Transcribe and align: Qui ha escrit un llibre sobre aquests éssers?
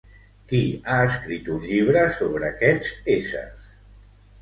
Qui 0.51 0.61
ha 0.93 0.95
escrit 1.09 1.53
un 1.57 1.69
llibre 1.73 2.07
sobre 2.19 2.51
aquests 2.51 2.93
éssers? 3.21 3.73